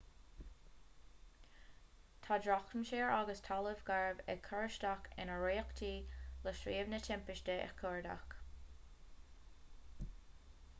tá 2.27 2.37
drochaimsir 2.45 3.11
agus 3.17 3.43
talamh 3.49 3.83
garbh 3.91 4.25
ag 4.35 4.41
cur 4.49 4.65
isteach 4.71 5.11
ar 5.25 5.35
iarrachtaí 5.49 5.93
le 6.47 6.57
suíomh 6.63 6.91
na 6.97 7.03
timpiste 7.11 7.61
a 7.69 7.71
chuardach 7.85 8.37